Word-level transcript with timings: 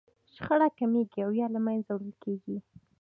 شخړه 0.35 0.67
کمیږي 0.77 1.19
او 1.25 1.31
يا 1.39 1.47
له 1.55 1.59
منځه 1.65 1.89
وړل 1.93 2.13
کېږي. 2.23 2.57